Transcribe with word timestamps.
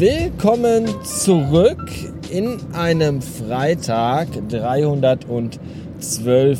Willkommen 0.00 0.88
zurück 1.04 1.86
in 2.30 2.56
einem 2.72 3.20
Freitag 3.20 4.28
312 4.48 6.58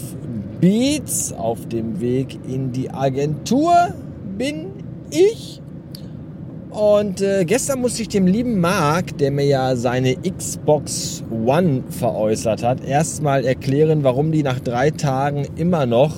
Beats. 0.61 1.33
Auf 1.33 1.67
dem 1.67 2.03
Weg 2.03 2.39
in 2.47 2.73
die 2.73 2.91
Agentur 2.91 3.95
bin 4.37 4.67
ich. 5.11 5.63
Und 6.69 7.23
äh, 7.23 7.47
gestern 7.47 7.81
musste 7.81 8.03
ich 8.03 8.09
dem 8.09 8.27
lieben 8.27 8.61
Marc, 8.61 9.17
der 9.17 9.31
mir 9.31 9.47
ja 9.47 9.75
seine 9.75 10.17
Xbox 10.17 11.25
One 11.31 11.85
veräußert 11.89 12.63
hat, 12.63 12.85
erstmal 12.85 13.47
erklären, 13.47 14.05
warum 14.05 14.33
die 14.33 14.43
nach 14.43 14.61
drei 14.61 14.91
Tagen 14.91 15.49
immer 15.57 15.87
noch 15.87 16.15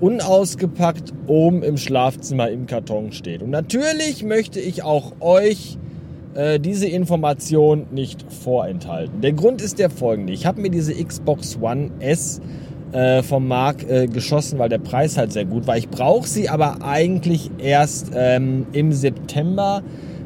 unausgepackt 0.00 1.12
oben 1.28 1.62
im 1.62 1.76
Schlafzimmer 1.76 2.50
im 2.50 2.66
Karton 2.66 3.12
steht. 3.12 3.44
Und 3.44 3.50
natürlich 3.50 4.24
möchte 4.24 4.58
ich 4.58 4.82
auch 4.82 5.12
euch 5.20 5.78
äh, 6.38 6.60
diese 6.60 6.86
Information 6.86 7.86
nicht 7.90 8.24
vorenthalten. 8.32 9.20
Der 9.20 9.32
Grund 9.32 9.60
ist 9.60 9.80
der 9.80 9.90
folgende. 9.90 10.32
Ich 10.32 10.46
habe 10.46 10.60
mir 10.60 10.70
diese 10.70 10.94
Xbox 10.94 11.58
One 11.60 11.90
S 11.98 12.40
äh, 12.92 13.24
vom 13.24 13.48
Markt 13.48 13.90
äh, 13.90 14.06
geschossen, 14.06 14.56
weil 14.60 14.68
der 14.68 14.78
Preis 14.78 15.18
halt 15.18 15.32
sehr 15.32 15.44
gut 15.44 15.66
war. 15.66 15.76
Ich 15.76 15.88
brauche 15.88 16.28
sie 16.28 16.48
aber 16.48 16.80
eigentlich 16.82 17.50
erst 17.58 18.12
ähm, 18.14 18.66
im 18.72 18.92
September, 18.92 19.82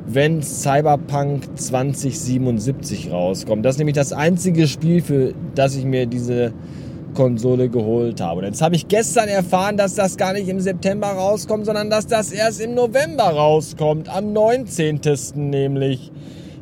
wenn 0.07 0.43
Cyberpunk 0.43 1.59
2077 1.59 3.11
rauskommt. 3.11 3.65
Das 3.65 3.77
ist 3.77 3.79
nämlich 3.79 3.97
das 3.97 4.13
einzige 4.13 4.69
Spiel, 4.69 5.01
für 5.01 5.33
das 5.55 5.75
ich 5.77 5.87
mir 5.87 6.05
diese 6.05 6.53
Konsole 7.15 7.69
geholt 7.69 8.21
habe. 8.21 8.41
Und 8.41 8.47
jetzt 8.47 8.63
habe 8.63 8.75
ich 8.75 8.89
gestern 8.89 9.29
erfahren, 9.29 9.77
dass 9.77 9.95
das 9.95 10.17
gar 10.17 10.33
nicht 10.33 10.49
im 10.49 10.61
September 10.61 11.09
rauskommt, 11.09 11.67
sondern 11.67 11.91
dass 11.91 12.07
das 12.07 12.33
erst 12.33 12.61
im 12.61 12.75
November 12.75 13.25
rauskommt, 13.25 14.09
am 14.09 14.33
19. 14.33 15.01
nämlich. 15.35 16.11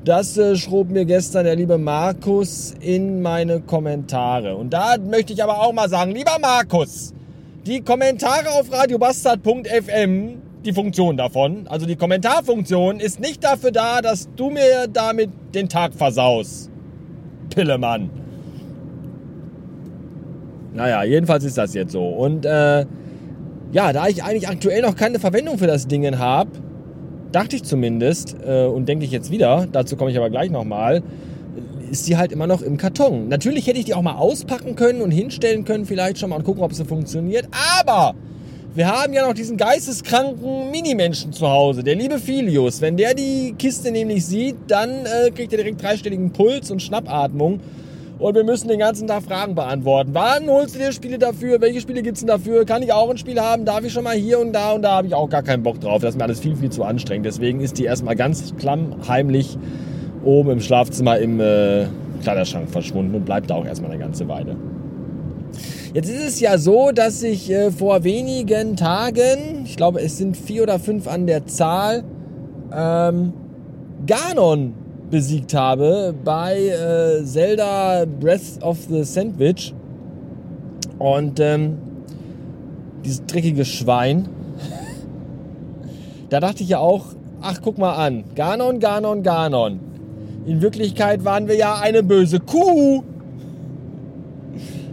Das 0.04 0.38
äh, 0.38 0.56
schrob 0.56 0.88
mir 0.90 1.04
gestern 1.04 1.44
der 1.44 1.56
liebe 1.56 1.76
Markus 1.76 2.74
in 2.80 3.20
meine 3.20 3.60
Kommentare. 3.60 4.56
Und 4.56 4.70
da 4.70 4.96
möchte 4.98 5.34
ich 5.34 5.42
aber 5.42 5.60
auch 5.60 5.74
mal 5.74 5.90
sagen, 5.90 6.12
lieber 6.12 6.38
Markus, 6.40 7.12
die 7.66 7.82
Kommentare 7.82 8.50
auf 8.58 8.72
radiobastard.fm, 8.72 10.40
die 10.64 10.72
Funktion 10.72 11.18
davon, 11.18 11.66
also 11.68 11.84
die 11.84 11.96
Kommentarfunktion, 11.96 12.98
ist 12.98 13.20
nicht 13.20 13.44
dafür 13.44 13.72
da, 13.72 14.00
dass 14.00 14.28
du 14.36 14.48
mir 14.48 14.86
damit 14.90 15.30
den 15.54 15.68
Tag 15.68 15.94
versaust. 15.94 16.70
Pillemann. 17.54 18.08
Naja, 20.74 21.02
jedenfalls 21.04 21.44
ist 21.44 21.58
das 21.58 21.74
jetzt 21.74 21.92
so. 21.92 22.06
Und 22.06 22.44
äh, 22.44 22.86
ja, 23.72 23.92
da 23.92 24.08
ich 24.08 24.22
eigentlich 24.22 24.48
aktuell 24.48 24.82
noch 24.82 24.96
keine 24.96 25.18
Verwendung 25.18 25.58
für 25.58 25.66
das 25.66 25.86
Ding 25.86 26.18
habe, 26.18 26.50
dachte 27.32 27.56
ich 27.56 27.64
zumindest, 27.64 28.36
äh, 28.44 28.64
und 28.64 28.88
denke 28.88 29.04
ich 29.04 29.10
jetzt 29.10 29.30
wieder, 29.30 29.66
dazu 29.70 29.96
komme 29.96 30.10
ich 30.10 30.16
aber 30.16 30.30
gleich 30.30 30.50
nochmal, 30.50 31.02
ist 31.91 32.08
die 32.08 32.16
halt 32.16 32.32
immer 32.32 32.46
noch 32.46 32.62
im 32.62 32.76
Karton. 32.76 33.28
Natürlich 33.28 33.66
hätte 33.66 33.78
ich 33.78 33.84
die 33.84 33.94
auch 33.94 34.02
mal 34.02 34.16
auspacken 34.16 34.76
können 34.76 35.02
und 35.02 35.10
hinstellen 35.10 35.64
können, 35.64 35.86
vielleicht 35.86 36.18
schon 36.18 36.30
mal 36.30 36.36
und 36.36 36.44
gucken, 36.44 36.62
ob 36.62 36.72
sie 36.72 36.84
funktioniert. 36.84 37.48
Aber 37.80 38.14
wir 38.74 38.86
haben 38.86 39.12
ja 39.12 39.26
noch 39.26 39.34
diesen 39.34 39.56
geisteskranken 39.56 40.70
Minimenschen 40.70 41.32
zu 41.32 41.48
Hause, 41.48 41.82
der 41.82 41.96
liebe 41.96 42.18
Filius. 42.18 42.80
Wenn 42.80 42.96
der 42.96 43.14
die 43.14 43.54
Kiste 43.58 43.91
nämlich 43.91 44.24
sieht, 44.24 44.56
dann 44.68 44.91
äh, 44.91 45.30
kriegt 45.32 45.52
er 45.52 45.58
direkt 45.58 45.82
dreistelligen 45.82 46.32
Puls 46.32 46.70
und 46.70 46.80
Schnappatmung 46.80 47.60
und 48.20 48.34
wir 48.34 48.44
müssen 48.44 48.68
den 48.68 48.78
ganzen 48.78 49.08
Tag 49.08 49.22
Fragen 49.22 49.54
beantworten. 49.54 50.10
Wann 50.12 50.48
holst 50.48 50.74
du 50.74 50.78
dir 50.78 50.92
Spiele 50.92 51.18
dafür? 51.18 51.60
Welche 51.60 51.80
Spiele 51.80 52.02
gibt 52.02 52.16
es 52.16 52.20
denn 52.20 52.28
dafür? 52.28 52.66
Kann 52.66 52.82
ich 52.82 52.92
auch 52.92 53.08
ein 53.10 53.16
Spiel 53.16 53.40
haben? 53.40 53.64
Darf 53.64 53.82
ich 53.82 53.92
schon 53.92 54.04
mal 54.04 54.14
hier 54.14 54.38
und 54.38 54.53
da? 54.53 54.72
Und 54.72 54.82
da 54.82 54.92
habe 54.92 55.06
ich 55.06 55.14
auch 55.14 55.28
gar 55.28 55.42
keinen 55.42 55.62
Bock 55.62 55.81
drauf. 55.81 56.03
Das 56.03 56.10
ist 56.10 56.19
mir 56.19 56.25
alles 56.25 56.38
viel, 56.38 56.54
viel 56.54 56.70
zu 56.70 56.84
anstrengend. 56.84 57.25
Deswegen 57.25 57.60
ist 57.60 57.78
die 57.78 57.84
erstmal 57.84 58.16
ganz 58.16 58.54
klammheimlich 58.56 59.56
oben 60.22 60.50
im 60.50 60.60
Schlafzimmer 60.60 61.19
im 61.19 61.41
äh, 61.41 61.86
Kleiderschrank 62.22 62.69
verschwunden 62.69 63.14
und 63.14 63.25
bleibt 63.25 63.48
da 63.48 63.54
auch 63.54 63.64
erstmal 63.64 63.91
eine 63.91 64.00
ganze 64.00 64.28
Weile. 64.28 64.54
Jetzt 65.94 66.10
ist 66.10 66.28
es 66.28 66.41
ja 66.41 66.58
so, 66.58 66.91
dass 66.92 67.22
ich 67.22 67.50
äh, 67.50 67.70
vor 67.70 68.04
wenigen 68.04 68.76
Tagen, 68.76 69.62
ich 69.64 69.76
glaube 69.76 70.02
es 70.02 70.19
sind 70.19 70.37
vier 70.37 70.62
oder 70.62 70.78
fünf 70.78 71.08
an 71.08 71.26
der 71.26 71.47
Zahl, 71.47 72.04
ähm, 72.72 73.32
Ganon 74.06 74.75
besiegt 75.10 75.54
habe 75.54 76.15
bei 76.25 76.56
äh, 76.56 77.25
Zelda 77.25 78.04
Breath 78.04 78.62
of 78.62 78.78
the 78.88 79.04
Sandwich. 79.04 79.75
Und 80.98 81.41
ähm, 81.41 81.78
dieses 83.04 83.25
dreckige 83.26 83.65
Schwein. 83.65 84.28
da 86.28 86.41
dachte 86.41 86.62
ich 86.62 86.69
ja 86.69 86.78
auch, 86.78 87.06
ach 87.41 87.60
guck 87.62 87.78
mal 87.78 87.94
an, 87.94 88.25
Ganon, 88.34 88.78
Ganon, 88.78 89.22
Ganon. 89.22 89.81
In 90.47 90.62
Wirklichkeit 90.62 91.25
waren 91.25 91.49
wir 91.49 91.56
ja 91.56 91.76
eine 91.76 92.03
böse 92.03 92.41
Kuh. 92.41 93.03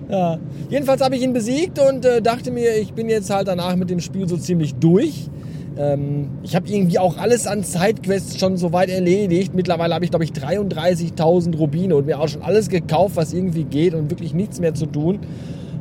Ja. 0.09 0.37
Jedenfalls 0.69 1.01
habe 1.01 1.17
ich 1.17 1.21
ihn 1.21 1.33
besiegt 1.33 1.79
und 1.79 2.05
äh, 2.05 2.21
dachte 2.21 2.49
mir, 2.49 2.77
ich 2.77 2.93
bin 2.93 3.09
jetzt 3.09 3.29
halt 3.29 3.49
danach 3.49 3.75
mit 3.75 3.89
dem 3.89 3.99
Spiel 3.99 4.27
so 4.27 4.37
ziemlich 4.37 4.73
durch. 4.75 5.29
Ähm, 5.77 6.29
ich 6.43 6.55
habe 6.55 6.67
irgendwie 6.67 6.99
auch 6.99 7.17
alles 7.17 7.47
an 7.47 7.63
Sidequests 7.63 8.39
schon 8.39 8.57
soweit 8.57 8.89
erledigt. 8.89 9.53
Mittlerweile 9.53 9.93
habe 9.93 10.05
ich, 10.05 10.11
glaube 10.11 10.25
ich, 10.25 10.31
33.000 10.31 11.55
Rubine 11.57 11.95
und 11.95 12.05
mir 12.05 12.19
auch 12.19 12.27
schon 12.27 12.41
alles 12.41 12.69
gekauft, 12.69 13.15
was 13.15 13.33
irgendwie 13.33 13.63
geht 13.63 13.93
und 13.93 14.09
wirklich 14.09 14.33
nichts 14.33 14.59
mehr 14.59 14.73
zu 14.73 14.85
tun. 14.85 15.19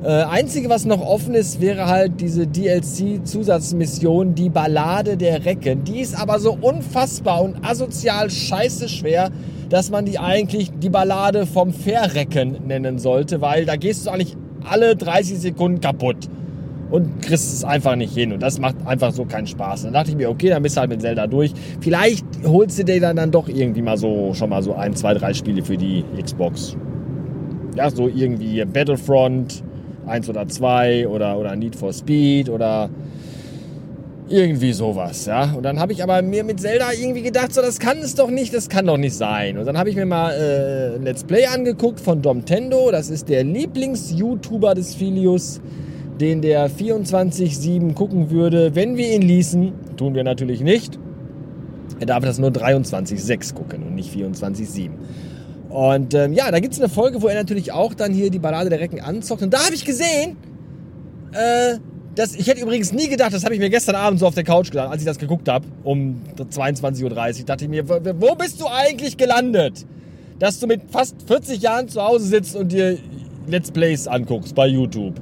Äh, 0.04 0.24
einzige, 0.24 0.68
was 0.68 0.84
noch 0.84 1.00
offen 1.00 1.34
ist, 1.34 1.60
wäre 1.60 1.86
halt 1.86 2.20
diese 2.20 2.46
DLC-Zusatzmission, 2.46 4.34
die 4.34 4.50
Ballade 4.50 5.16
der 5.16 5.44
Recken. 5.44 5.84
Die 5.84 6.00
ist 6.00 6.14
aber 6.14 6.38
so 6.38 6.56
unfassbar 6.60 7.42
und 7.42 7.64
asozial 7.64 8.30
scheiße 8.30 8.88
schwer, 8.88 9.30
dass 9.70 9.90
man 9.90 10.04
die 10.04 10.18
eigentlich 10.18 10.70
die 10.78 10.90
Ballade 10.90 11.46
vom 11.46 11.72
Verrecken 11.72 12.58
nennen 12.66 12.98
sollte, 12.98 13.40
weil 13.40 13.64
da 13.64 13.76
gehst 13.76 14.06
du 14.06 14.10
eigentlich 14.10 14.36
alle 14.68 14.94
30 14.94 15.38
Sekunden 15.38 15.80
kaputt 15.80 16.28
und 16.90 17.22
kriegst 17.22 17.52
es 17.52 17.64
einfach 17.64 17.96
nicht 17.96 18.14
hin. 18.14 18.32
Und 18.32 18.42
das 18.42 18.58
macht 18.58 18.76
einfach 18.84 19.12
so 19.12 19.24
keinen 19.24 19.46
Spaß. 19.46 19.82
Dann 19.82 19.92
dachte 19.92 20.10
ich 20.10 20.16
mir, 20.16 20.30
okay, 20.30 20.48
dann 20.48 20.62
bist 20.62 20.76
du 20.76 20.80
halt 20.80 20.90
mit 20.90 21.00
Zelda 21.00 21.26
durch. 21.26 21.52
Vielleicht 21.80 22.24
holst 22.44 22.78
du 22.78 22.84
dir 22.84 23.00
dann, 23.00 23.16
dann 23.16 23.30
doch 23.30 23.48
irgendwie 23.48 23.82
mal 23.82 23.96
so, 23.96 24.32
schon 24.34 24.50
mal 24.50 24.62
so 24.62 24.74
ein, 24.74 24.94
zwei, 24.94 25.14
drei 25.14 25.34
Spiele 25.34 25.64
für 25.64 25.76
die 25.76 26.04
Xbox. 26.20 26.76
Ja, 27.74 27.90
so 27.90 28.08
irgendwie 28.08 28.64
Battlefront 28.64 29.62
1 30.06 30.28
oder 30.28 30.46
2 30.46 31.08
oder, 31.08 31.38
oder 31.38 31.56
Need 31.56 31.76
for 31.76 31.92
Speed 31.92 32.48
oder 32.48 32.88
irgendwie 34.28 34.72
sowas, 34.72 35.26
ja. 35.26 35.52
Und 35.56 35.62
dann 35.62 35.78
habe 35.78 35.92
ich 35.92 36.02
aber 36.02 36.20
mir 36.22 36.42
mit 36.42 36.60
Zelda 36.60 36.86
irgendwie 36.92 37.22
gedacht, 37.22 37.54
so, 37.54 37.60
das 37.60 37.78
kann 37.78 37.98
es 37.98 38.14
doch 38.14 38.30
nicht, 38.30 38.52
das 38.52 38.68
kann 38.68 38.86
doch 38.86 38.96
nicht 38.96 39.14
sein. 39.14 39.56
Und 39.56 39.66
dann 39.66 39.78
habe 39.78 39.88
ich 39.88 39.96
mir 39.96 40.06
mal 40.06 40.32
äh, 40.32 40.96
Let's 40.96 41.22
Play 41.22 41.46
angeguckt 41.46 42.00
von 42.00 42.22
Domtendo. 42.22 42.90
Das 42.90 43.08
ist 43.08 43.28
der 43.28 43.44
Lieblings-YouTuber 43.44 44.74
des 44.74 44.94
Filius 44.94 45.60
den 46.20 46.40
der 46.40 46.70
24-7 46.70 47.94
gucken 47.94 48.30
würde, 48.30 48.74
wenn 48.74 48.96
wir 48.96 49.14
ihn 49.14 49.22
ließen. 49.22 49.72
Tun 49.96 50.14
wir 50.14 50.24
natürlich 50.24 50.60
nicht. 50.60 50.98
Er 52.00 52.06
darf 52.06 52.24
das 52.24 52.38
nur 52.38 52.50
23-6 52.50 53.54
gucken 53.54 53.82
und 53.82 53.94
nicht 53.94 54.14
24-7. 54.14 54.90
Und 55.68 56.14
ähm, 56.14 56.32
ja, 56.32 56.50
da 56.50 56.60
gibt 56.60 56.74
es 56.74 56.80
eine 56.80 56.88
Folge, 56.88 57.22
wo 57.22 57.28
er 57.28 57.34
natürlich 57.34 57.72
auch 57.72 57.94
dann 57.94 58.12
hier 58.12 58.30
die 58.30 58.38
Ballade 58.38 58.70
der 58.70 58.80
Recken 58.80 59.00
anzockt. 59.00 59.42
Und 59.42 59.52
da 59.52 59.64
habe 59.64 59.74
ich 59.74 59.84
gesehen, 59.84 60.36
äh, 61.32 61.78
das, 62.14 62.34
ich 62.34 62.46
hätte 62.46 62.62
übrigens 62.62 62.92
nie 62.92 63.08
gedacht, 63.08 63.34
das 63.34 63.44
habe 63.44 63.54
ich 63.54 63.60
mir 63.60 63.68
gestern 63.68 63.94
Abend 63.94 64.20
so 64.20 64.26
auf 64.26 64.34
der 64.34 64.44
Couch 64.44 64.70
gedacht, 64.70 64.90
als 64.90 65.02
ich 65.02 65.06
das 65.06 65.18
geguckt 65.18 65.48
habe, 65.48 65.66
um 65.84 66.22
22.30 66.38 67.04
Uhr, 67.40 67.44
dachte 67.44 67.64
ich 67.64 67.70
mir, 67.70 67.86
wo 67.88 68.34
bist 68.34 68.60
du 68.60 68.66
eigentlich 68.66 69.16
gelandet? 69.16 69.84
Dass 70.38 70.58
du 70.58 70.66
mit 70.66 70.82
fast 70.90 71.16
40 71.26 71.60
Jahren 71.60 71.88
zu 71.88 72.02
Hause 72.02 72.26
sitzt 72.26 72.56
und 72.56 72.72
dir 72.72 72.98
Let's 73.46 73.70
Plays 73.70 74.06
anguckst 74.06 74.54
bei 74.54 74.66
YouTube 74.66 75.20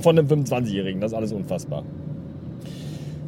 von 0.00 0.18
einem 0.18 0.28
25-Jährigen. 0.28 1.00
Das 1.00 1.12
ist 1.12 1.16
alles 1.16 1.32
unfassbar. 1.32 1.84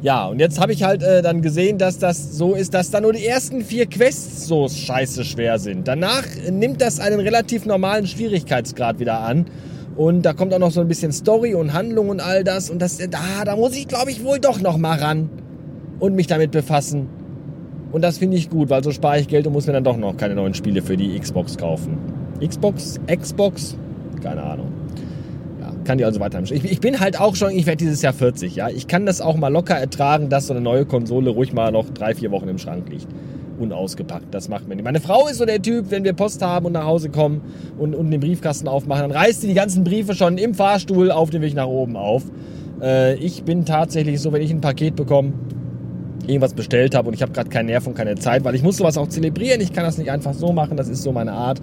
Ja, 0.01 0.25
und 0.27 0.39
jetzt 0.39 0.59
habe 0.59 0.73
ich 0.73 0.83
halt 0.83 1.01
äh, 1.01 1.21
dann 1.21 1.41
gesehen, 1.41 1.77
dass 1.77 1.97
das 1.97 2.37
so 2.37 2.55
ist, 2.55 2.73
dass 2.73 2.91
da 2.91 2.99
nur 2.99 3.13
die 3.13 3.25
ersten 3.25 3.61
vier 3.61 3.85
Quests 3.85 4.47
so 4.47 4.67
scheiße 4.67 5.23
schwer 5.23 5.59
sind. 5.59 5.87
Danach 5.87 6.25
nimmt 6.51 6.81
das 6.81 6.99
einen 6.99 7.21
relativ 7.21 7.65
normalen 7.65 8.05
Schwierigkeitsgrad 8.05 8.99
wieder 8.99 9.21
an. 9.21 9.45
Und 9.95 10.23
da 10.23 10.33
kommt 10.33 10.53
auch 10.53 10.59
noch 10.59 10.71
so 10.71 10.81
ein 10.81 10.89
bisschen 10.89 11.13
Story 11.13 11.53
und 11.53 11.71
Handlung 11.71 12.09
und 12.09 12.19
all 12.19 12.43
das. 12.43 12.69
Und 12.69 12.81
das, 12.81 12.97
da, 12.97 13.45
da 13.45 13.55
muss 13.55 13.77
ich, 13.77 13.87
glaube 13.87 14.11
ich, 14.11 14.25
wohl 14.25 14.39
doch 14.39 14.59
noch 14.59 14.77
mal 14.77 14.99
ran 14.99 15.29
und 15.99 16.15
mich 16.15 16.27
damit 16.27 16.51
befassen. 16.51 17.07
Und 17.93 18.01
das 18.01 18.17
finde 18.17 18.35
ich 18.35 18.49
gut, 18.49 18.69
weil 18.69 18.83
so 18.83 18.91
spare 18.91 19.21
ich 19.21 19.29
Geld 19.29 19.47
und 19.47 19.53
muss 19.53 19.67
mir 19.67 19.73
dann 19.73 19.85
doch 19.85 19.95
noch 19.95 20.17
keine 20.17 20.35
neuen 20.35 20.53
Spiele 20.53 20.81
für 20.81 20.97
die 20.97 21.17
Xbox 21.17 21.57
kaufen. 21.57 21.97
Xbox? 22.45 22.99
Xbox? 23.07 23.77
Keine 24.21 24.43
Ahnung 24.43 24.82
kann 25.83 25.97
die 25.97 26.05
also 26.05 26.19
weiter 26.19 26.41
ich, 26.43 26.65
ich 26.65 26.79
bin 26.79 26.99
halt 26.99 27.19
auch 27.19 27.35
schon, 27.35 27.51
ich 27.51 27.65
werde 27.65 27.77
dieses 27.77 28.01
Jahr 28.01 28.13
40, 28.13 28.55
ja. 28.55 28.69
Ich 28.69 28.87
kann 28.87 29.05
das 29.05 29.21
auch 29.21 29.35
mal 29.35 29.49
locker 29.49 29.75
ertragen, 29.75 30.29
dass 30.29 30.47
so 30.47 30.53
eine 30.53 30.61
neue 30.61 30.85
Konsole 30.85 31.29
ruhig 31.29 31.53
mal 31.53 31.71
noch 31.71 31.89
drei, 31.89 32.15
vier 32.15 32.31
Wochen 32.31 32.47
im 32.47 32.57
Schrank 32.57 32.89
liegt. 32.89 33.07
Unausgepackt. 33.59 34.33
Das 34.33 34.49
macht 34.49 34.67
mir 34.67 34.75
nicht. 34.75 34.83
Meine 34.83 34.99
Frau 34.99 35.27
ist 35.27 35.37
so 35.37 35.45
der 35.45 35.61
Typ, 35.61 35.91
wenn 35.91 36.03
wir 36.03 36.13
Post 36.13 36.41
haben 36.41 36.65
und 36.65 36.73
nach 36.73 36.85
Hause 36.85 37.09
kommen 37.09 37.41
und, 37.77 37.93
und 37.93 38.09
den 38.09 38.19
Briefkasten 38.19 38.67
aufmachen, 38.67 39.09
dann 39.09 39.11
reißt 39.11 39.41
sie 39.41 39.47
die 39.47 39.53
ganzen 39.53 39.83
Briefe 39.83 40.15
schon 40.15 40.37
im 40.37 40.53
Fahrstuhl 40.53 41.11
auf 41.11 41.29
dem 41.29 41.41
Weg 41.41 41.53
nach 41.53 41.67
oben 41.67 41.95
auf. 41.95 42.23
Äh, 42.81 43.15
ich 43.15 43.43
bin 43.43 43.65
tatsächlich 43.65 44.19
so, 44.19 44.31
wenn 44.31 44.41
ich 44.41 44.51
ein 44.51 44.61
Paket 44.61 44.95
bekomme, 44.95 45.33
irgendwas 46.27 46.53
bestellt 46.53 46.95
habe 46.95 47.07
und 47.07 47.13
ich 47.13 47.21
habe 47.21 47.31
gerade 47.31 47.49
keinen 47.49 47.67
Nerv 47.67 47.87
und 47.87 47.95
keine 47.95 48.15
Zeit, 48.15 48.43
weil 48.43 48.55
ich 48.55 48.63
muss 48.63 48.77
sowas 48.77 48.97
auch 48.97 49.07
zelebrieren. 49.07 49.61
Ich 49.61 49.73
kann 49.73 49.83
das 49.83 49.97
nicht 49.97 50.11
einfach 50.11 50.33
so 50.33 50.53
machen, 50.53 50.77
das 50.77 50.87
ist 50.87 51.03
so 51.03 51.11
meine 51.11 51.33
Art. 51.33 51.59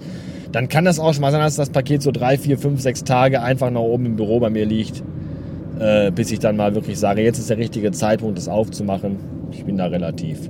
Dann 0.51 0.69
kann 0.69 0.85
das 0.85 0.99
auch 0.99 1.13
schon 1.13 1.21
mal 1.21 1.31
sein, 1.31 1.41
dass 1.41 1.55
das 1.55 1.69
Paket 1.69 2.01
so 2.01 2.11
drei, 2.11 2.37
vier, 2.37 2.57
fünf, 2.57 2.81
sechs 2.81 3.03
Tage 3.03 3.41
einfach 3.41 3.71
noch 3.71 3.83
oben 3.83 4.05
im 4.05 4.15
Büro 4.15 4.39
bei 4.39 4.49
mir 4.49 4.65
liegt, 4.65 5.03
äh, 5.79 6.11
bis 6.11 6.31
ich 6.31 6.39
dann 6.39 6.57
mal 6.57 6.75
wirklich 6.75 6.99
sage, 6.99 7.21
jetzt 7.21 7.39
ist 7.39 7.49
der 7.49 7.57
richtige 7.57 7.91
Zeitpunkt, 7.91 8.37
das 8.37 8.47
aufzumachen. 8.47 9.17
Ich 9.51 9.65
bin 9.65 9.77
da 9.77 9.85
relativ 9.85 10.49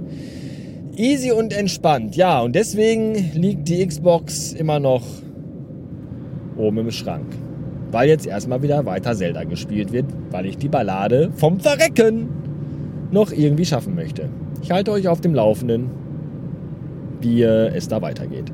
easy 0.95 1.31
und 1.31 1.53
entspannt. 1.53 2.15
Ja, 2.15 2.41
und 2.41 2.55
deswegen 2.55 3.31
liegt 3.33 3.67
die 3.67 3.85
Xbox 3.85 4.53
immer 4.53 4.79
noch 4.79 5.03
oben 6.57 6.79
im 6.79 6.91
Schrank. 6.91 7.25
Weil 7.91 8.09
jetzt 8.09 8.25
erstmal 8.25 8.61
wieder 8.61 8.85
weiter 8.85 9.15
Zelda 9.15 9.43
gespielt 9.43 9.91
wird, 9.91 10.05
weil 10.29 10.45
ich 10.45 10.57
die 10.57 10.69
Ballade 10.69 11.31
vom 11.35 11.59
Verrecken 11.59 12.29
noch 13.11 13.31
irgendwie 13.31 13.65
schaffen 13.65 13.95
möchte. 13.95 14.29
Ich 14.61 14.71
halte 14.71 14.91
euch 14.91 15.07
auf 15.07 15.21
dem 15.21 15.33
Laufenden, 15.33 15.89
wie 17.19 17.43
es 17.43 17.87
da 17.87 18.01
weitergeht. 18.01 18.51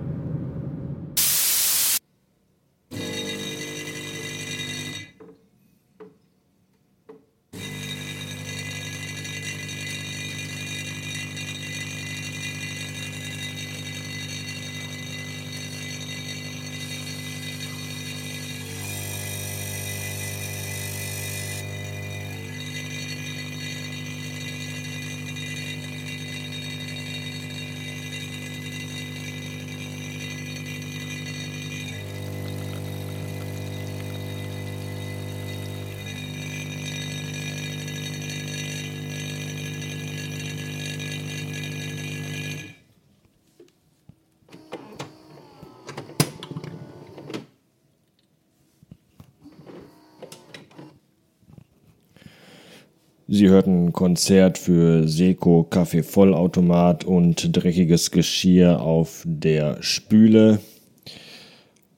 Sie 53.30 53.50
hörten 53.50 53.92
Konzert 53.92 54.58
für 54.58 55.06
Seco 55.06 55.66
Kaffee 55.70 56.02
Vollautomat 56.02 57.04
und 57.04 57.58
dreckiges 57.58 58.12
Geschirr 58.12 58.82
auf 58.82 59.24
der 59.26 59.84
Spüle. 59.84 60.60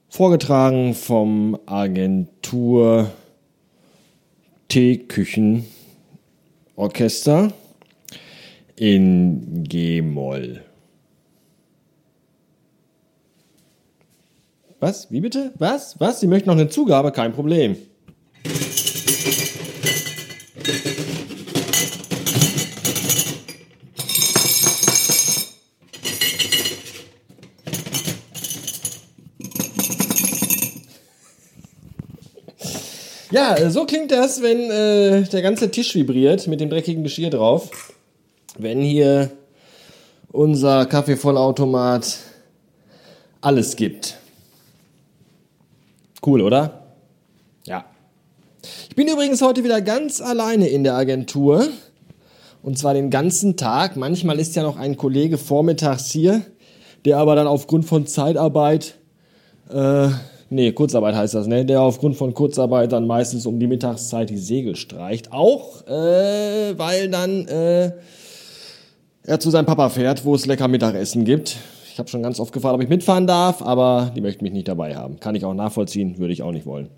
Vorgetragen 0.07 0.95
vom 0.95 1.59
Agentur 1.67 3.11
Teeküchen 4.69 5.65
Orchester 6.75 7.53
in 8.75 9.63
G-Moll. 9.65 10.63
Was? 14.79 15.11
Wie 15.11 15.21
bitte? 15.21 15.51
Was? 15.59 15.99
Was? 15.99 16.21
Sie 16.21 16.27
möchten 16.27 16.49
noch 16.49 16.55
eine 16.55 16.69
Zugabe? 16.69 17.11
Kein 17.11 17.33
Problem. 17.33 17.75
Ja, 33.39 33.55
äh, 33.55 33.71
so 33.71 33.85
klingt 33.85 34.11
das, 34.11 34.41
wenn 34.41 34.69
äh, 34.69 35.23
der 35.23 35.41
ganze 35.41 35.71
Tisch 35.71 35.95
vibriert 35.95 36.45
mit 36.47 36.59
dem 36.59 36.69
dreckigen 36.69 37.03
Geschirr 37.03 37.29
drauf. 37.29 37.93
Wenn 38.57 38.81
hier 38.81 39.31
unser 40.29 40.85
Kaffeevollautomat 40.85 42.17
alles 43.39 43.77
gibt. 43.77 44.17
Cool, 46.25 46.41
oder? 46.41 46.87
Ja. 47.65 47.85
Ich 48.89 48.95
bin 48.97 49.07
übrigens 49.07 49.41
heute 49.41 49.63
wieder 49.63 49.79
ganz 49.79 50.19
alleine 50.19 50.67
in 50.67 50.83
der 50.83 50.95
Agentur. 50.95 51.65
Und 52.61 52.77
zwar 52.77 52.93
den 52.93 53.09
ganzen 53.09 53.55
Tag. 53.55 53.95
Manchmal 53.95 54.37
ist 54.37 54.57
ja 54.57 54.63
noch 54.63 54.75
ein 54.75 54.97
Kollege 54.97 55.37
vormittags 55.37 56.11
hier, 56.11 56.41
der 57.05 57.19
aber 57.19 57.35
dann 57.35 57.47
aufgrund 57.47 57.85
von 57.85 58.05
Zeitarbeit 58.05 58.95
äh, 59.69 60.09
Nee, 60.51 60.71
Kurzarbeit 60.71 61.15
heißt 61.15 61.35
das, 61.35 61.45
ne? 61.45 61.63
Der 61.63 61.81
aufgrund 61.81 62.15
von 62.15 62.33
Kurzarbeit 62.33 62.91
dann 62.91 63.05
meistens 63.05 63.45
um 63.45 63.59
die 63.59 63.67
Mittagszeit 63.67 64.29
die 64.31 64.37
Segel 64.37 64.75
streicht. 64.75 65.31
Auch, 65.31 65.85
äh, 65.87 66.77
weil 66.77 67.09
dann 67.09 67.47
äh, 67.47 67.91
er 69.23 69.39
zu 69.39 69.51
seinem 69.51 69.67
Papa 69.67 69.89
fährt, 69.89 70.25
wo 70.25 70.33
es 70.33 70.47
lecker 70.47 70.67
Mittagessen 70.67 71.23
gibt. 71.23 71.57
Ich 71.91 71.99
habe 71.99 72.09
schon 72.09 72.23
ganz 72.23 72.39
oft 72.39 72.51
gefragt, 72.51 72.73
ob 72.73 72.81
ich 72.81 72.89
mitfahren 72.89 73.27
darf, 73.27 73.61
aber 73.61 74.11
die 74.15 74.21
möchten 74.21 74.43
mich 74.43 74.53
nicht 74.53 74.67
dabei 74.67 74.95
haben. 74.95 75.19
Kann 75.19 75.35
ich 75.35 75.45
auch 75.45 75.53
nachvollziehen, 75.53 76.17
würde 76.17 76.33
ich 76.33 76.41
auch 76.41 76.51
nicht 76.51 76.65
wollen. 76.65 76.89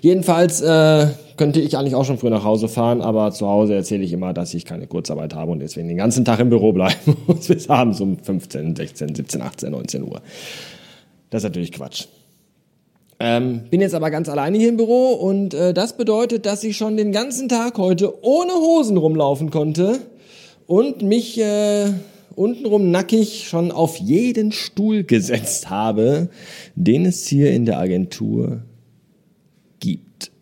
Jedenfalls 0.00 0.60
äh, 0.60 1.06
könnte 1.36 1.60
ich 1.60 1.78
eigentlich 1.78 1.94
auch 1.94 2.04
schon 2.04 2.18
früh 2.18 2.28
nach 2.28 2.44
Hause 2.44 2.68
fahren, 2.68 3.00
aber 3.00 3.30
zu 3.30 3.46
Hause 3.46 3.74
erzähle 3.74 4.02
ich 4.02 4.12
immer, 4.12 4.34
dass 4.34 4.52
ich 4.52 4.64
keine 4.64 4.86
Kurzarbeit 4.88 5.34
habe 5.34 5.52
und 5.52 5.60
deswegen 5.60 5.88
den 5.88 5.96
ganzen 5.96 6.24
Tag 6.24 6.40
im 6.40 6.50
Büro 6.50 6.72
bleiben 6.72 7.16
muss 7.26 7.46
bis 7.46 7.70
abends 7.70 8.00
um 8.00 8.18
15, 8.18 8.76
16, 8.76 9.14
17, 9.14 9.40
18, 9.40 9.70
19 9.70 10.02
Uhr. 10.02 10.20
Das 11.30 11.42
ist 11.42 11.44
natürlich 11.44 11.72
Quatsch. 11.72 12.08
Ähm, 13.24 13.60
bin 13.70 13.80
jetzt 13.80 13.94
aber 13.94 14.10
ganz 14.10 14.28
alleine 14.28 14.58
hier 14.58 14.68
im 14.68 14.76
Büro 14.76 15.12
und 15.12 15.54
äh, 15.54 15.72
das 15.72 15.96
bedeutet, 15.96 16.44
dass 16.44 16.64
ich 16.64 16.76
schon 16.76 16.96
den 16.96 17.12
ganzen 17.12 17.48
Tag 17.48 17.78
heute 17.78 18.20
ohne 18.24 18.52
Hosen 18.54 18.96
rumlaufen 18.96 19.50
konnte 19.50 20.00
und 20.66 21.02
mich 21.02 21.38
äh, 21.38 21.92
untenrum 22.34 22.90
nackig 22.90 23.46
schon 23.48 23.70
auf 23.70 23.96
jeden 23.98 24.50
Stuhl 24.50 25.04
gesetzt 25.04 25.70
habe, 25.70 26.30
den 26.74 27.06
es 27.06 27.24
hier 27.28 27.52
in 27.52 27.64
der 27.64 27.78
Agentur 27.78 28.62
gibt. 29.78 30.32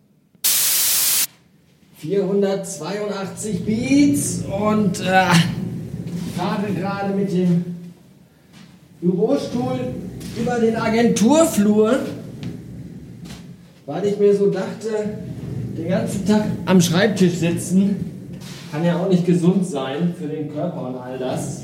482 1.97 3.63
Beats 3.63 4.43
und 4.45 5.01
äh, 5.01 5.27
fahre 6.35 6.73
gerade 6.75 7.13
mit 7.13 7.31
dem 7.31 7.63
Bürostuhl 9.01 9.81
über 10.35 10.57
den 10.57 10.75
Agenturflur 10.77 11.99
weil 13.91 14.05
ich 14.05 14.17
mir 14.17 14.33
so 14.33 14.49
dachte, 14.49 14.87
den 15.77 15.89
ganzen 15.89 16.25
Tag 16.25 16.45
am 16.65 16.79
Schreibtisch 16.79 17.33
sitzen 17.33 17.97
kann 18.71 18.85
ja 18.85 18.97
auch 18.97 19.09
nicht 19.09 19.25
gesund 19.25 19.67
sein 19.67 20.15
für 20.17 20.27
den 20.27 20.53
Körper 20.53 20.87
und 20.87 20.95
all 20.95 21.17
das. 21.17 21.63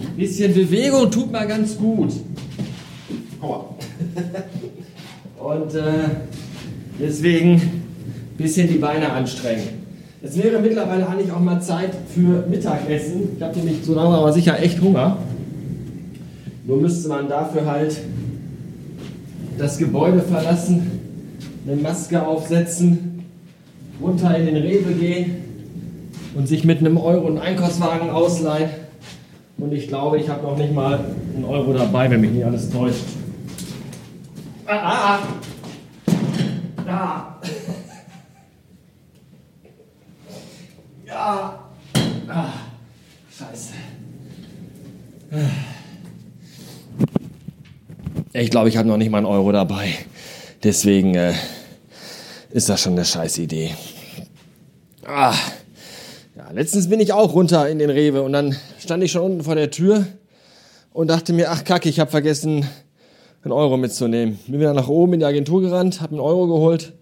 Ein 0.00 0.16
bisschen 0.16 0.54
Bewegung 0.54 1.10
tut 1.10 1.32
mal 1.32 1.48
ganz 1.48 1.76
gut. 1.76 2.12
und 5.40 5.74
äh, 5.74 5.82
deswegen 7.00 7.54
ein 7.54 7.82
bisschen 8.36 8.68
die 8.68 8.78
Beine 8.78 9.10
anstrengen. 9.10 9.82
Es 10.22 10.40
wäre 10.40 10.60
mittlerweile 10.60 11.08
eigentlich 11.08 11.32
auch 11.32 11.40
mal 11.40 11.60
Zeit 11.60 11.90
für 12.14 12.46
Mittagessen. 12.48 13.30
Ich 13.36 13.42
habe 13.42 13.58
nämlich 13.58 13.84
so 13.84 13.94
lange 13.94 14.14
aber 14.14 14.32
sicher 14.32 14.62
echt 14.62 14.80
Hunger. 14.80 15.18
Nur 16.64 16.76
müsste 16.76 17.08
man 17.08 17.28
dafür 17.28 17.66
halt 17.66 17.96
das 19.58 19.76
Gebäude 19.78 20.20
verlassen 20.20 21.01
eine 21.66 21.76
Maske 21.76 22.26
aufsetzen, 22.26 23.24
runter 24.00 24.36
in 24.36 24.46
den 24.46 24.56
Rewe 24.56 24.92
gehen 24.94 25.36
und 26.34 26.48
sich 26.48 26.64
mit 26.64 26.78
einem 26.78 26.96
Euro 26.96 27.26
einen 27.26 27.38
Einkaufswagen 27.38 28.10
ausleihen. 28.10 28.70
Und 29.58 29.72
ich 29.72 29.88
glaube, 29.88 30.18
ich 30.18 30.28
habe 30.28 30.42
noch 30.42 30.56
nicht 30.56 30.74
mal 30.74 31.04
einen 31.34 31.44
Euro 31.44 31.72
dabei, 31.72 32.10
wenn 32.10 32.20
mich 32.20 32.32
nicht 32.32 32.44
alles 32.44 32.70
täuscht. 32.70 33.04
Ah, 34.66 34.76
ah, 34.76 35.18
ah. 35.18 35.18
Da. 36.84 37.40
Ja. 41.06 41.58
Ah. 42.28 42.52
Scheiße. 43.30 43.74
Ich 48.32 48.50
glaube, 48.50 48.68
ich 48.68 48.76
habe 48.76 48.88
noch 48.88 48.96
nicht 48.96 49.10
mal 49.10 49.18
einen 49.18 49.26
Euro 49.26 49.52
dabei. 49.52 49.94
Deswegen 50.64 51.16
äh, 51.16 51.34
ist 52.50 52.68
das 52.68 52.82
schon 52.82 52.92
eine 52.92 53.04
scheiß 53.04 53.38
Idee. 53.38 53.72
Ah. 55.04 55.34
Ja, 56.36 56.50
letztens 56.52 56.88
bin 56.88 57.00
ich 57.00 57.12
auch 57.12 57.34
runter 57.34 57.68
in 57.68 57.80
den 57.80 57.90
Rewe 57.90 58.22
und 58.22 58.32
dann 58.32 58.54
stand 58.78 59.02
ich 59.02 59.10
schon 59.10 59.22
unten 59.22 59.42
vor 59.42 59.56
der 59.56 59.72
Tür 59.72 60.06
und 60.92 61.08
dachte 61.08 61.32
mir, 61.32 61.50
ach 61.50 61.64
kacke, 61.64 61.88
ich 61.88 61.98
habe 61.98 62.12
vergessen, 62.12 62.64
einen 63.42 63.52
Euro 63.52 63.76
mitzunehmen. 63.76 64.38
Bin 64.46 64.60
wieder 64.60 64.72
nach 64.72 64.86
oben 64.86 65.14
in 65.14 65.20
die 65.20 65.26
Agentur 65.26 65.62
gerannt, 65.62 66.00
habe 66.00 66.12
einen 66.12 66.20
Euro 66.20 66.46
geholt, 66.46 66.92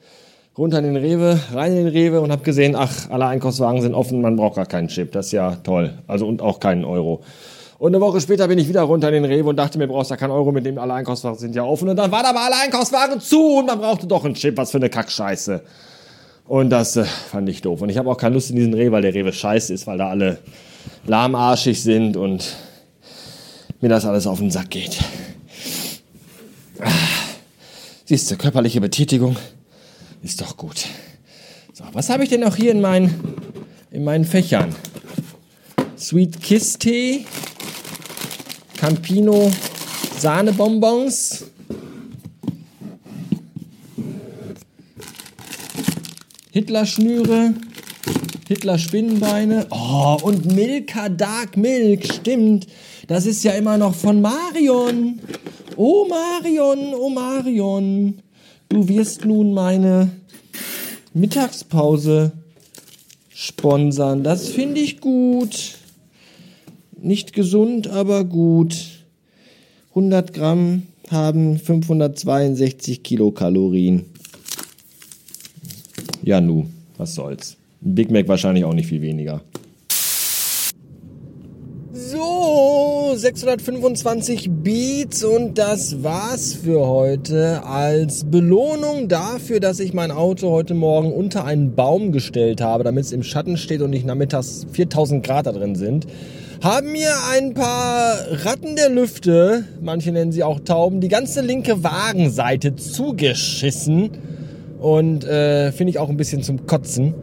runter 0.57 0.79
in 0.79 0.85
den 0.85 0.97
Rewe, 0.97 1.39
rein 1.53 1.73
in 1.73 1.85
den 1.85 1.89
Rewe 1.89 2.23
und 2.23 2.33
habe 2.33 2.43
gesehen, 2.43 2.75
ach, 2.75 3.11
alle 3.11 3.27
Einkaufswagen 3.27 3.83
sind 3.83 3.95
offen, 3.95 4.23
man 4.23 4.37
braucht 4.37 4.57
gar 4.57 4.67
keinen 4.67 4.89
Chip. 4.89 5.13
Das 5.13 5.27
ist 5.27 5.33
ja 5.33 5.57
toll. 5.57 5.99
Also 6.07 6.27
und 6.27 6.41
auch 6.41 6.61
keinen 6.61 6.87
Euro. 6.87 7.23
Und 7.81 7.95
eine 7.95 8.05
Woche 8.05 8.21
später 8.21 8.47
bin 8.47 8.59
ich 8.59 8.69
wieder 8.69 8.83
runter 8.83 9.09
in 9.09 9.23
den 9.23 9.25
Rewe 9.25 9.49
und 9.49 9.57
dachte 9.57 9.79
mir, 9.79 9.89
brauchst 9.89 10.11
ja 10.11 10.19
keinen 10.19 10.33
Euro, 10.33 10.53
mit 10.53 10.67
dem 10.67 10.77
alle 10.77 10.93
Einkaufswagen 10.93 11.39
sind 11.39 11.55
ja 11.55 11.65
offen. 11.65 11.89
Und 11.89 11.97
dann 11.97 12.13
waren 12.13 12.27
aber 12.27 12.43
alle 12.43 12.57
Einkaufswagen 12.63 13.23
zu 13.23 13.57
und 13.57 13.67
man 13.69 13.79
brauchte 13.79 14.07
doch 14.07 14.23
einen 14.23 14.35
Chip. 14.35 14.59
Was 14.59 14.71
für 14.71 14.77
eine 14.77 14.91
Kackscheiße. 14.91 15.63
Und 16.47 16.69
das 16.69 16.97
äh, 16.97 17.05
fand 17.05 17.49
ich 17.49 17.63
doof. 17.63 17.81
Und 17.81 17.89
ich 17.89 17.97
habe 17.97 18.11
auch 18.11 18.19
keine 18.19 18.35
Lust 18.35 18.51
in 18.51 18.57
diesen 18.57 18.75
Rewe, 18.75 18.93
weil 18.93 19.01
der 19.01 19.15
Rewe 19.15 19.33
scheiße 19.33 19.73
ist, 19.73 19.87
weil 19.87 19.97
da 19.97 20.11
alle 20.11 20.41
lahmarschig 21.07 21.83
sind 21.83 22.19
und 22.19 22.55
mir 23.81 23.89
das 23.89 24.05
alles 24.05 24.27
auf 24.27 24.41
den 24.41 24.51
Sack 24.51 24.69
geht. 24.69 24.99
Siehst 28.05 28.31
du, 28.31 28.37
körperliche 28.37 28.83
Betätigung 28.83 29.37
ist 30.23 30.43
doch 30.43 30.59
gut. 30.59 30.85
So, 31.73 31.85
was 31.95 32.11
habe 32.11 32.25
ich 32.25 32.29
denn 32.29 32.43
noch 32.43 32.57
hier 32.57 32.73
in 32.73 32.83
meinen, 32.83 33.37
in 33.91 34.05
meinen 34.05 34.27
Fächern? 34.27 34.75
Sweet 35.97 36.43
Kiss 36.43 36.79
Tee, 36.79 37.25
Campino 38.81 39.53
Sahnebonbons, 40.19 41.45
Hitler 46.51 46.87
Schnüre, 46.87 47.53
Hitler 48.49 48.79
Spinnenbeine, 48.79 49.67
oh, 49.69 50.17
und 50.23 50.55
Milka 50.55 51.11
Dark 51.11 51.59
Milk, 51.59 52.11
stimmt. 52.11 52.69
Das 53.07 53.27
ist 53.27 53.45
ja 53.45 53.53
immer 53.53 53.77
noch 53.77 53.95
von 53.95 54.23
Marion. 54.23 55.21
Oh 55.77 56.07
Marion, 56.09 56.95
oh 56.95 57.11
Marion. 57.11 58.23
Du 58.71 58.89
wirst 58.89 59.27
nun 59.27 59.53
meine 59.53 60.11
Mittagspause 61.13 62.33
sponsern. 63.29 64.25
Das 64.25 64.49
finde 64.49 64.81
ich 64.81 65.03
gut. 65.03 65.80
Nicht 67.03 67.33
gesund, 67.33 67.89
aber 67.89 68.25
gut. 68.25 68.77
100 69.91 70.35
Gramm 70.35 70.83
haben 71.11 71.59
562 71.59 73.03
Kilokalorien. 73.03 74.05
Ja, 76.23 76.41
nu, 76.41 76.67
was 76.99 77.15
soll's. 77.15 77.57
Big 77.81 78.11
Mac 78.11 78.29
wahrscheinlich 78.29 78.65
auch 78.65 78.75
nicht 78.75 78.89
viel 78.89 79.01
weniger. 79.01 79.43
So, 81.93 83.13
625 83.17 84.51
Beats 84.51 85.25
und 85.25 85.57
das 85.57 86.03
war's 86.03 86.53
für 86.53 86.87
heute. 86.87 87.65
Als 87.65 88.25
Belohnung 88.25 89.09
dafür, 89.09 89.61
dass 89.61 89.81
ich 89.81 89.95
mein 89.95 90.11
Auto 90.11 90.51
heute 90.51 90.75
Morgen 90.75 91.13
unter 91.13 91.45
einen 91.45 91.75
Baum 91.75 92.13
gestellt 92.13 92.61
habe, 92.61 92.85
damit 92.85 93.07
es 93.07 93.13
im 93.13 93.23
Schatten 93.23 93.57
steht 93.57 93.81
und 93.81 93.91
nicht 93.91 94.05
nachmittags 94.05 94.67
4000 94.73 95.25
Grad 95.25 95.47
da 95.47 95.53
drin 95.53 95.77
sind, 95.77 96.07
haben 96.61 96.93
mir 96.93 97.13
ein 97.33 97.55
paar 97.55 98.17
Ratten 98.45 98.77
der 98.77 98.91
Lüfte, 98.91 99.65
manche 99.81 100.13
nennen 100.13 100.31
sie 100.31 100.45
auch 100.45 100.61
Tauben, 100.61 101.01
die 101.01 101.09
ganze 101.09 101.41
linke 101.41 101.83
Wagenseite 101.83 102.77
zugeschissen 102.77 104.11
und 104.79 105.25
äh, 105.25 105.73
finde 105.73 105.91
ich 105.91 105.99
auch 105.99 106.11
ein 106.11 106.19
bisschen 106.19 106.43
zum 106.43 106.67
Kotzen. 106.67 107.15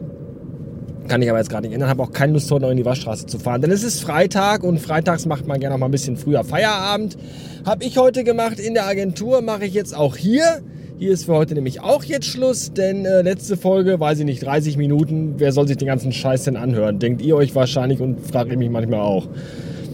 Kann 1.06 1.22
ich 1.22 1.30
aber 1.30 1.38
jetzt 1.38 1.48
gerade 1.48 1.66
nicht 1.66 1.74
ändern. 1.74 1.88
Habe 1.88 2.02
auch 2.02 2.12
keine 2.12 2.34
Lust, 2.34 2.50
heute 2.50 2.64
noch 2.64 2.70
in 2.70 2.76
die 2.76 2.84
Waschstraße 2.84 3.24
zu 3.26 3.38
fahren. 3.38 3.62
Denn 3.62 3.70
es 3.70 3.82
ist 3.82 4.02
Freitag 4.02 4.62
und 4.62 4.78
freitags 4.78 5.24
macht 5.24 5.46
man 5.46 5.58
gerne 5.58 5.74
noch 5.74 5.80
mal 5.80 5.86
ein 5.86 5.92
bisschen 5.92 6.18
früher 6.18 6.44
Feierabend. 6.44 7.16
Habe 7.64 7.84
ich 7.84 7.96
heute 7.96 8.24
gemacht 8.24 8.60
in 8.60 8.74
der 8.74 8.86
Agentur, 8.86 9.40
mache 9.40 9.64
ich 9.64 9.72
jetzt 9.72 9.96
auch 9.96 10.16
hier. 10.16 10.60
Hier 10.98 11.12
ist 11.12 11.26
für 11.26 11.34
heute 11.34 11.54
nämlich 11.54 11.80
auch 11.80 12.02
jetzt 12.02 12.26
Schluss, 12.26 12.72
denn 12.72 13.04
äh, 13.04 13.22
letzte 13.22 13.56
Folge, 13.56 14.00
weiß 14.00 14.18
ich 14.18 14.24
nicht, 14.24 14.44
30 14.44 14.76
Minuten. 14.76 15.34
Wer 15.38 15.52
soll 15.52 15.68
sich 15.68 15.76
den 15.76 15.86
ganzen 15.86 16.12
Scheiß 16.12 16.44
denn 16.44 16.56
anhören? 16.56 16.98
Denkt 16.98 17.22
ihr 17.22 17.36
euch 17.36 17.54
wahrscheinlich 17.54 18.00
und 18.00 18.20
frage 18.26 18.50
ich 18.50 18.58
mich 18.58 18.68
manchmal 18.68 19.00
auch, 19.00 19.28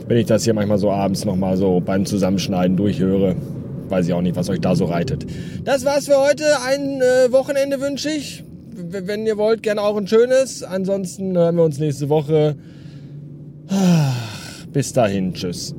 wenn 0.09 0.17
ich 0.17 0.27
das 0.27 0.45
hier 0.45 0.55
manchmal 0.55 0.79
so 0.79 0.91
abends 0.91 1.25
nochmal 1.25 1.57
so 1.57 1.81
beim 1.81 2.07
Zusammenschneiden 2.07 2.77
durchhöre. 2.77 3.37
Weiß 3.89 4.07
ich 4.07 4.15
auch 4.15 4.23
nicht, 4.23 4.35
was 4.37 4.49
euch 4.49 4.61
da 4.61 4.75
so 4.75 4.87
reitet. 4.87 5.27
Das 5.65 5.85
war's 5.85 6.07
für 6.07 6.17
heute. 6.17 6.45
Ein 6.67 7.03
äh, 7.03 7.31
Wochenende 7.31 7.81
wünsche 7.81 8.09
ich 8.09 8.43
wenn 8.77 9.27
ihr 9.27 9.37
wollt, 9.37 9.63
gerne 9.63 9.83
auch 9.83 9.97
ein 9.97 10.07
schönes. 10.07 10.63
Ansonsten 10.63 11.37
hören 11.37 11.57
wir 11.57 11.65
uns 11.65 11.79
nächste 11.79 12.09
Woche. 12.09 12.57
Bis 14.73 14.93
dahin, 14.93 15.35
tschüss. 15.35 15.75